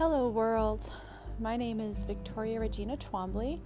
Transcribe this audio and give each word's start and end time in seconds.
Hello, 0.00 0.30
world. 0.30 0.90
My 1.38 1.58
name 1.58 1.78
is 1.78 2.04
Victoria 2.04 2.58
Regina 2.58 2.96
Twombly, 2.96 3.60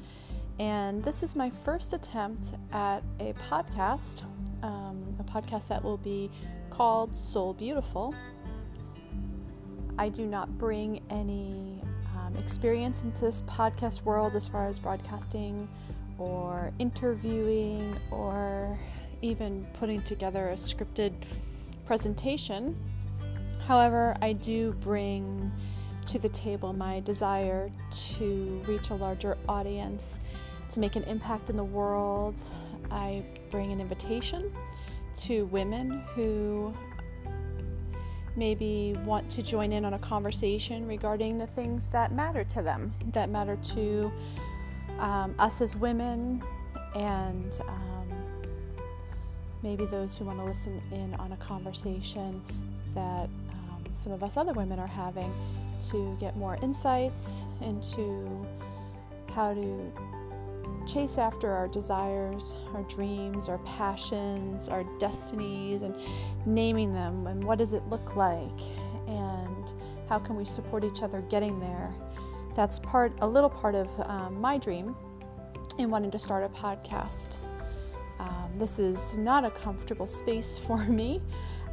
and 0.58 1.01
this 1.01 1.22
is 1.22 1.37
my 1.37 1.49
first 1.49 1.92
attempt 1.92 2.54
at 2.72 3.04
a 3.21 3.35
podcast, 3.35 4.24
um, 4.65 5.17
a 5.21 5.22
podcast 5.22 5.69
that 5.69 5.85
will 5.85 5.97
be 5.97 6.33
called 6.71 7.15
Soul 7.15 7.54
Beautiful. 7.54 8.17
I 9.97 10.08
do 10.08 10.26
not 10.26 10.58
bring 10.58 11.01
any 11.08 11.81
um, 12.17 12.35
experience 12.37 13.04
into 13.04 13.21
this 13.26 13.42
podcast 13.42 14.03
world 14.03 14.35
as 14.35 14.48
far 14.48 14.66
as 14.66 14.80
broadcasting 14.80 15.69
or 16.19 16.73
interviewing 16.80 17.96
or 18.10 18.77
even 19.23 19.69
putting 19.74 20.02
together 20.02 20.48
a 20.48 20.55
scripted 20.55 21.12
presentation. 21.87 22.77
However, 23.69 24.16
I 24.20 24.32
do 24.32 24.73
bring 24.80 25.52
to 26.06 26.18
the 26.18 26.28
table 26.28 26.72
my 26.72 27.00
desire 27.00 27.70
to 27.90 28.62
reach 28.66 28.90
a 28.90 28.95
larger 28.95 29.36
audience, 29.48 30.20
to 30.70 30.80
make 30.80 30.96
an 30.96 31.04
impact 31.04 31.50
in 31.50 31.56
the 31.56 31.64
world. 31.64 32.36
I 32.90 33.24
bring 33.50 33.72
an 33.72 33.80
invitation 33.80 34.52
to 35.22 35.46
women 35.46 36.02
who 36.14 36.74
maybe 38.36 38.96
want 39.04 39.30
to 39.30 39.42
join 39.42 39.72
in 39.72 39.84
on 39.84 39.95
a 39.95 39.98
conversation 39.98 40.86
regarding 40.86 41.38
the 41.38 41.46
things 41.46 41.88
that 41.90 42.12
matter 42.12 42.45
to 42.45 42.62
them, 42.62 42.92
that 43.12 43.30
matter 43.30 43.56
to 43.56 44.12
um, 44.98 45.34
us 45.38 45.60
as 45.60 45.76
women, 45.76 46.42
and 46.95 47.60
um, 47.68 48.09
maybe 49.62 49.84
those 49.86 50.16
who 50.16 50.24
want 50.24 50.38
to 50.38 50.45
listen 50.45 50.82
in 50.92 51.14
on 51.14 51.32
a 51.32 51.36
conversation 51.36 52.42
that 52.95 53.28
um, 53.50 53.84
some 53.92 54.12
of 54.12 54.23
us 54.23 54.36
other 54.36 54.52
women 54.52 54.79
are 54.79 54.86
having 54.86 55.32
to 55.90 56.16
get 56.20 56.36
more 56.36 56.56
insights 56.62 57.46
into 57.60 58.46
how 59.34 59.54
to 59.54 59.92
chase 60.86 61.18
after 61.18 61.50
our 61.50 61.68
desires, 61.68 62.56
our 62.74 62.82
dreams, 62.82 63.48
our 63.48 63.58
passions, 63.58 64.69
our 64.69 64.84
destinies, 64.98 65.83
and 65.83 65.95
naming 66.47 66.92
them, 66.92 67.27
and 67.27 67.42
what 67.42 67.58
does 67.58 67.75
it 67.75 67.83
look 67.89 68.17
like, 68.17 68.61
and 69.06 69.75
how 70.08 70.19
can 70.19 70.36
we 70.36 70.45
support 70.45 70.84
each 70.84 71.02
other 71.02 71.20
getting 71.22 71.58
there. 71.61 71.92
That's 72.55 72.78
part, 72.78 73.12
a 73.20 73.27
little 73.27 73.50
part 73.50 73.75
of 73.75 73.89
um, 74.08 74.41
my 74.41 74.58
dream 74.58 74.95
in 75.78 75.91
wanting 75.91 76.11
to 76.12 76.19
start 76.19 76.45
a 76.45 76.48
podcast. 76.48 77.39
Um, 78.20 78.52
this 78.58 78.78
is 78.78 79.19
not 79.19 79.45
a 79.45 79.50
comfortable 79.50 80.06
space 80.06 80.58
for 80.67 80.84
me, 80.84 81.20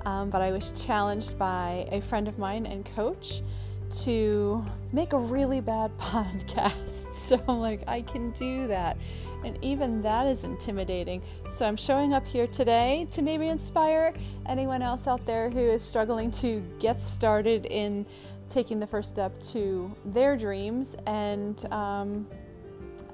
um, 0.05 0.29
but 0.29 0.41
I 0.41 0.51
was 0.51 0.71
challenged 0.85 1.37
by 1.37 1.87
a 1.91 2.01
friend 2.01 2.27
of 2.27 2.39
mine 2.39 2.65
and 2.65 2.85
coach 2.85 3.41
to 3.91 4.65
make 4.91 5.13
a 5.13 5.17
really 5.17 5.61
bad 5.61 5.95
podcast. 5.99 7.13
So 7.13 7.41
I'm 7.47 7.59
like, 7.59 7.83
I 7.87 8.01
can 8.01 8.31
do 8.31 8.67
that. 8.67 8.97
And 9.43 9.57
even 9.63 10.01
that 10.01 10.27
is 10.27 10.43
intimidating. 10.43 11.21
So 11.49 11.65
I'm 11.65 11.77
showing 11.77 12.13
up 12.13 12.25
here 12.25 12.47
today 12.47 13.07
to 13.11 13.21
maybe 13.21 13.47
inspire 13.47 14.13
anyone 14.45 14.81
else 14.81 15.07
out 15.07 15.25
there 15.25 15.49
who 15.49 15.59
is 15.59 15.81
struggling 15.81 16.29
to 16.31 16.61
get 16.79 17.01
started 17.01 17.65
in 17.65 18.05
taking 18.49 18.79
the 18.79 18.87
first 18.87 19.09
step 19.09 19.39
to 19.39 19.91
their 20.05 20.35
dreams. 20.35 20.95
And 21.07 21.63
um, 21.71 22.27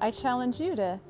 I 0.00 0.10
challenge 0.10 0.60
you 0.60 0.76
to 0.76 1.00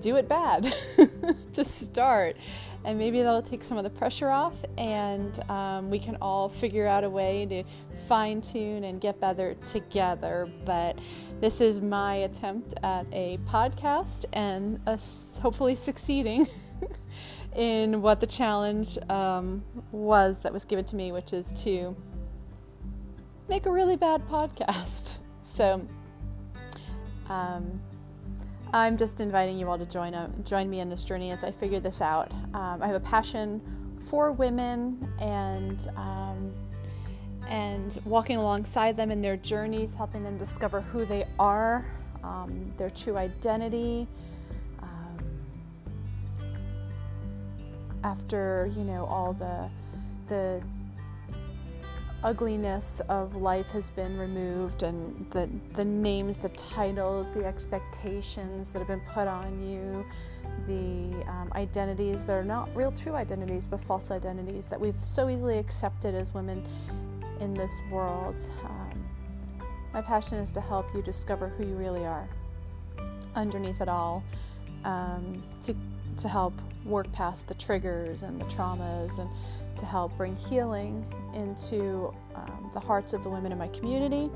do 0.00 0.16
it 0.16 0.28
bad 0.28 0.74
to 1.54 1.64
start. 1.64 2.36
And 2.84 2.98
maybe 2.98 3.22
that'll 3.22 3.42
take 3.42 3.64
some 3.64 3.78
of 3.78 3.84
the 3.84 3.90
pressure 3.90 4.30
off 4.30 4.54
and 4.78 5.38
um, 5.50 5.90
we 5.90 5.98
can 5.98 6.16
all 6.22 6.48
figure 6.48 6.86
out 6.86 7.02
a 7.02 7.10
way 7.10 7.44
to 7.46 7.64
fine 8.06 8.40
tune 8.40 8.84
and 8.84 9.00
get 9.00 9.18
better 9.18 9.54
together. 9.54 10.48
But 10.64 10.98
this 11.40 11.60
is 11.60 11.80
my 11.80 12.14
attempt 12.16 12.74
at 12.84 13.06
a 13.12 13.38
podcast 13.48 14.26
and 14.32 14.80
hopefully 15.42 15.74
succeeding 15.74 16.46
in 17.56 18.02
what 18.02 18.20
the 18.20 18.26
challenge 18.26 18.98
um, 19.10 19.64
was 19.90 20.40
that 20.40 20.52
was 20.52 20.64
given 20.64 20.84
to 20.84 20.94
me 20.94 21.10
which 21.10 21.32
is 21.32 21.50
to 21.64 21.96
make 23.48 23.66
a 23.66 23.70
really 23.70 23.96
bad 23.96 24.26
podcast. 24.28 25.18
So 25.42 25.86
um, 27.28 27.80
I'm 28.72 28.96
just 28.96 29.20
inviting 29.20 29.58
you 29.58 29.68
all 29.68 29.78
to 29.78 29.86
join 29.86 30.14
up, 30.14 30.44
join 30.44 30.68
me 30.68 30.80
in 30.80 30.88
this 30.88 31.04
journey 31.04 31.30
as 31.30 31.44
I 31.44 31.50
figure 31.50 31.80
this 31.80 32.00
out. 32.00 32.32
Um, 32.54 32.82
I 32.82 32.86
have 32.86 32.96
a 32.96 33.00
passion 33.00 33.60
for 34.00 34.32
women 34.32 35.08
and 35.20 35.88
um, 35.96 36.52
and 37.48 37.96
walking 38.04 38.36
alongside 38.36 38.96
them 38.96 39.10
in 39.10 39.22
their 39.22 39.36
journeys, 39.36 39.94
helping 39.94 40.24
them 40.24 40.36
discover 40.36 40.80
who 40.80 41.04
they 41.04 41.24
are, 41.38 41.86
um, 42.24 42.64
their 42.76 42.90
true 42.90 43.16
identity. 43.16 44.06
Um, 44.82 45.18
after 48.02 48.70
you 48.76 48.82
know 48.82 49.06
all 49.06 49.32
the 49.32 49.70
the 50.26 50.60
ugliness 52.26 53.00
of 53.08 53.36
life 53.36 53.70
has 53.70 53.88
been 53.90 54.18
removed 54.18 54.82
and 54.82 55.30
the, 55.30 55.48
the 55.74 55.84
names, 55.84 56.36
the 56.36 56.48
titles, 56.50 57.30
the 57.30 57.44
expectations 57.44 58.72
that 58.72 58.80
have 58.80 58.88
been 58.88 59.00
put 59.14 59.28
on 59.28 59.62
you, 59.62 60.04
the 60.66 61.24
um, 61.30 61.52
identities 61.54 62.24
that 62.24 62.32
are 62.32 62.44
not 62.44 62.68
real 62.74 62.90
true 62.90 63.14
identities 63.14 63.68
but 63.68 63.80
false 63.80 64.10
identities 64.10 64.66
that 64.66 64.80
we've 64.80 65.04
so 65.04 65.28
easily 65.28 65.56
accepted 65.58 66.16
as 66.16 66.34
women 66.34 66.66
in 67.38 67.54
this 67.54 67.80
world. 67.92 68.34
Um, 68.64 69.04
my 69.92 70.02
passion 70.02 70.38
is 70.38 70.50
to 70.52 70.60
help 70.60 70.92
you 70.96 71.02
discover 71.02 71.48
who 71.50 71.64
you 71.64 71.76
really 71.76 72.04
are 72.04 72.28
underneath 73.36 73.80
it 73.80 73.88
all, 73.88 74.24
um, 74.84 75.44
to, 75.62 75.76
to 76.16 76.26
help 76.26 76.54
work 76.84 77.10
past 77.12 77.46
the 77.46 77.54
triggers 77.54 78.24
and 78.24 78.40
the 78.40 78.44
traumas 78.46 79.20
and 79.20 79.30
to 79.76 79.86
help 79.86 80.16
bring 80.16 80.36
healing 80.36 81.04
into 81.34 82.12
um, 82.34 82.70
the 82.72 82.80
hearts 82.80 83.12
of 83.12 83.22
the 83.22 83.28
women 83.28 83.52
in 83.52 83.58
my 83.58 83.68
community 83.68 84.30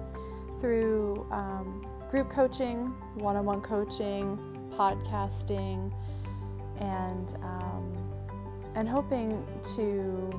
through 0.61 1.27
um, 1.31 1.87
group 2.11 2.29
coaching, 2.29 2.87
one 3.15 3.37
on 3.37 3.45
one 3.45 3.61
coaching, 3.61 4.39
podcasting, 4.73 5.93
and, 6.79 7.35
um, 7.43 7.93
and 8.75 8.89
hoping 8.89 9.45
to 9.75 10.31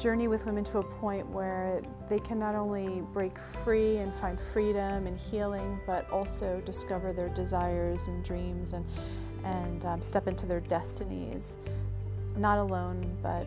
journey 0.00 0.28
with 0.28 0.46
women 0.46 0.64
to 0.64 0.78
a 0.78 0.82
point 0.82 1.28
where 1.28 1.82
they 2.08 2.18
can 2.18 2.38
not 2.38 2.54
only 2.54 3.02
break 3.12 3.38
free 3.38 3.98
and 3.98 4.14
find 4.14 4.40
freedom 4.40 5.06
and 5.06 5.18
healing, 5.18 5.78
but 5.86 6.08
also 6.10 6.62
discover 6.64 7.12
their 7.12 7.28
desires 7.28 8.06
and 8.06 8.24
dreams 8.24 8.72
and, 8.72 8.84
and 9.44 9.84
um, 9.84 10.00
step 10.00 10.26
into 10.26 10.46
their 10.46 10.60
destinies, 10.60 11.58
not 12.40 12.58
alone, 12.58 13.16
but 13.22 13.46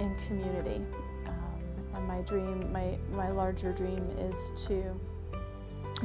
in 0.00 0.16
community. 0.26 0.80
Um, 1.26 1.60
and 1.94 2.08
my 2.08 2.20
dream, 2.22 2.72
my, 2.72 2.96
my 3.12 3.30
larger 3.30 3.72
dream 3.72 4.04
is 4.18 4.52
to 4.66 4.98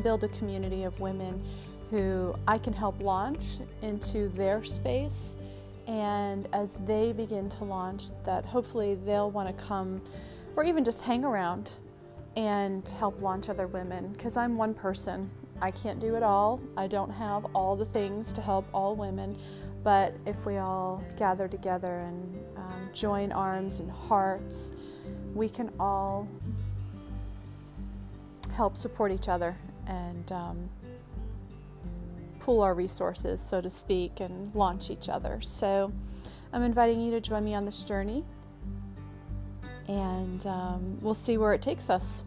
build 0.04 0.24
a 0.24 0.28
community 0.30 0.84
of 0.84 1.00
women 1.00 1.42
who 1.90 2.36
I 2.48 2.58
can 2.58 2.74
help 2.74 3.00
launch 3.00 3.60
into 3.82 4.28
their 4.30 4.64
space. 4.64 5.36
And 5.88 6.48
as 6.52 6.78
they 6.86 7.14
begin 7.14 7.48
to 7.50 7.64
launch, 7.64 8.10
that 8.26 8.46
hopefully 8.46 8.96
they'll 9.06 9.32
want 9.32 9.48
to 9.48 9.64
come 9.64 10.02
or 10.56 10.64
even 10.64 10.84
just 10.84 11.04
hang 11.04 11.24
around 11.24 11.72
and 12.36 12.88
help 12.90 13.22
launch 13.22 13.50
other 13.50 13.68
women. 13.68 14.10
Because 14.10 14.36
I'm 14.36 14.58
one 14.58 14.74
person, 14.74 15.30
I 15.62 15.72
can't 15.72 16.00
do 16.00 16.16
it 16.16 16.24
all. 16.24 16.60
I 16.76 16.88
don't 16.88 17.12
have 17.12 17.46
all 17.56 17.76
the 17.76 17.86
things 17.86 18.32
to 18.34 18.42
help 18.42 18.66
all 18.74 18.96
women. 18.96 19.38
But 19.84 20.16
if 20.26 20.46
we 20.46 20.58
all 20.58 21.04
gather 21.18 21.48
together 21.48 22.00
and 22.00 22.44
um, 22.58 22.90
join 22.94 23.32
arms 23.32 23.80
and 23.80 23.90
hearts, 23.90 24.74
we 25.34 25.50
can 25.50 25.72
all 25.80 26.28
help 28.54 28.76
support 28.76 29.12
each 29.12 29.30
other 29.30 29.56
and 29.88 30.32
um, 30.32 30.70
pool 32.40 32.62
our 32.62 32.74
resources, 32.74 33.40
so 33.42 33.62
to 33.62 33.70
speak, 33.70 34.20
and 34.20 34.54
launch 34.56 34.90
each 34.90 35.10
other. 35.10 35.40
So 35.42 35.92
I'm 36.52 36.64
inviting 36.64 37.02
you 37.02 37.12
to 37.12 37.22
join 37.22 37.44
me 37.44 37.54
on 37.54 37.66
this 37.66 37.84
journey, 37.84 38.24
and 39.88 40.46
um, 40.46 40.98
we'll 41.02 41.14
see 41.14 41.38
where 41.38 41.54
it 41.54 41.62
takes 41.62 41.90
us. 41.90 42.24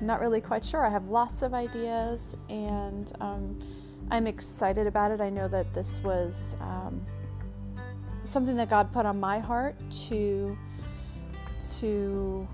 Not 0.00 0.20
really 0.20 0.40
quite 0.40 0.64
sure. 0.64 0.84
I 0.84 0.90
have 0.90 1.08
lots 1.10 1.42
of 1.42 1.54
ideas, 1.54 2.36
and 2.48 3.12
um, 3.20 3.58
I'm 4.10 4.26
excited 4.26 4.86
about 4.86 5.10
it. 5.12 5.20
I 5.20 5.30
know 5.30 5.48
that 5.48 5.72
this 5.72 6.02
was 6.02 6.56
um, 6.60 7.00
something 8.24 8.56
that 8.56 8.68
God 8.68 8.92
put 8.92 9.06
on 9.06 9.18
my 9.20 9.38
heart 9.38 9.76
to 10.08 10.56
to 11.78 12.46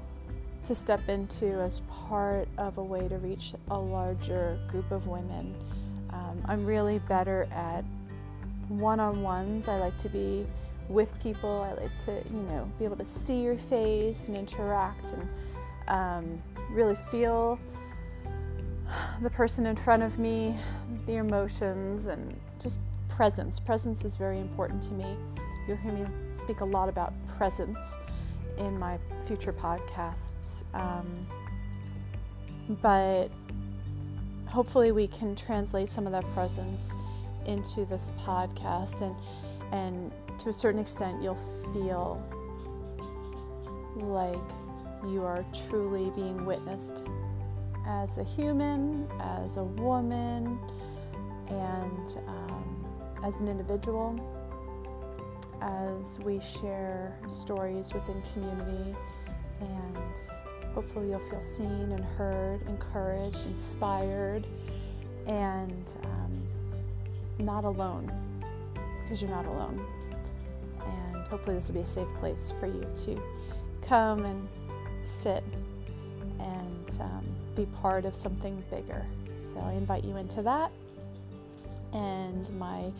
to 0.63 0.75
step 0.75 1.09
into 1.09 1.47
as 1.47 1.81
part 1.91 2.47
of 2.59 2.79
a 2.79 2.83
way 2.83 3.09
to 3.09 3.17
reach 3.19 3.55
a 3.71 3.79
larger 3.79 4.59
group 4.69 4.91
of 4.91 5.07
women. 5.07 5.55
Um, 6.11 6.43
I'm 6.45 6.67
really 6.67 6.99
better 7.01 7.49
at 7.51 7.85
one-on-ones. 8.69 9.69
I 9.69 9.79
like 9.79 9.97
to 9.99 10.09
be 10.09 10.47
with 10.89 11.19
people. 11.21 11.63
I 11.63 11.81
like 11.81 12.05
to, 12.05 12.13
you 12.31 12.43
know, 12.43 12.71
be 12.79 12.85
able 12.85 12.97
to 12.97 13.07
see 13.07 13.41
your 13.41 13.57
face 13.57 14.29
and 14.29 14.37
interact 14.37 15.13
and 15.13 15.27
um, 15.91 16.41
really 16.71 16.95
feel 17.11 17.59
the 19.21 19.31
person 19.31 19.67
in 19.67 19.77
front 19.77 20.03
of 20.03 20.19
me, 20.19 20.57
the 21.07 21.17
emotions, 21.17 22.07
and 22.07 22.39
just 22.61 22.81
presence. 23.09 23.61
Presence 23.61 24.05
is 24.05 24.17
very 24.17 24.41
important 24.41 24.83
to 24.85 24.93
me. 24.93 25.17
You'll 25.67 25.77
hear 25.77 25.93
me 25.93 26.07
speak 26.31 26.61
a 26.61 26.65
lot 26.65 26.89
about 26.89 27.13
presence 27.37 27.97
in 28.57 28.79
my 28.79 28.99
future 29.27 29.53
podcasts. 29.53 30.65
Um, 30.75 31.27
but 32.83 33.29
hopefully, 34.47 34.93
we 34.93 35.09
can 35.09 35.35
translate 35.35 35.89
some 35.89 36.07
of 36.07 36.13
that 36.13 36.25
presence 36.33 36.95
into 37.47 37.85
this 37.85 38.13
podcast, 38.19 39.03
and 39.03 39.15
and 39.73 40.13
to 40.39 40.49
a 40.49 40.53
certain 40.53 40.81
extent, 40.81 41.23
you'll 41.23 41.35
feel 41.75 42.23
like 43.97 44.39
you 45.06 45.25
are 45.25 45.44
truly 45.69 46.11
being 46.11 46.44
witnessed 46.44 47.05
as 47.87 48.19
a 48.19 48.25
human, 48.25 49.08
as 49.20 49.56
a 49.56 49.64
woman, 49.64 50.58
and 51.49 52.17
um, 52.26 52.87
as 53.25 53.41
an 53.41 53.49
individual, 53.49 54.19
as 55.61 56.19
we 56.20 56.41
share 56.41 57.17
stories 57.29 57.93
within 57.93 58.23
community. 58.32 58.94
And 59.61 60.31
hopefully, 60.75 61.11
you'll 61.11 61.19
feel 61.20 61.43
seen 61.43 61.93
and 61.93 62.05
heard, 62.05 62.62
encouraged, 62.69 63.46
inspired, 63.46 64.46
and 65.26 65.96
um, 66.05 66.43
not 67.38 67.64
alone 67.64 68.11
because 69.03 69.20
you're 69.20 69.31
not 69.31 69.46
alone. 69.46 69.85
And 70.87 71.26
hopefully, 71.26 71.56
this 71.56 71.69
will 71.69 71.75
be 71.76 71.81
a 71.81 71.87
safe 71.87 72.08
place 72.17 72.53
for 72.61 72.67
you 72.67 72.87
to 73.05 73.20
come 73.82 74.25
and 74.25 74.49
sit 75.11 75.45
and 76.39 76.99
um, 77.01 77.25
be 77.55 77.67
part 77.67 78.05
of 78.05 78.15
something 78.15 78.62
bigger. 78.71 79.05
So 79.39 79.59
I 79.61 79.73
invite 79.73 80.05
you 80.05 80.17
into 80.17 80.43
that. 80.43 80.71
And 81.93 82.49
my 82.59 82.93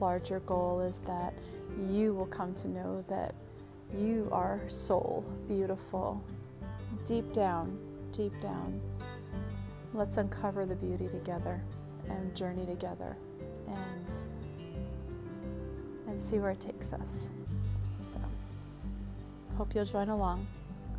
larger 0.00 0.40
goal 0.40 0.80
is 0.80 1.00
that 1.00 1.34
you 1.90 2.14
will 2.14 2.26
come 2.26 2.54
to 2.54 2.68
know 2.68 3.04
that 3.08 3.34
you 3.96 4.28
are 4.32 4.60
soul, 4.68 5.24
beautiful, 5.48 6.22
deep 7.06 7.32
down, 7.32 7.76
deep 8.12 8.38
down. 8.40 8.80
Let's 9.94 10.18
uncover 10.18 10.66
the 10.66 10.74
beauty 10.74 11.08
together 11.08 11.60
and 12.08 12.34
journey 12.34 12.66
together 12.66 13.16
and 13.66 14.24
and 16.08 16.20
see 16.20 16.38
where 16.38 16.52
it 16.52 16.60
takes 16.60 16.92
us. 16.92 17.32
So, 18.00 18.20
hope 19.56 19.74
you'll 19.74 19.84
join 19.84 20.08
along. 20.08 20.46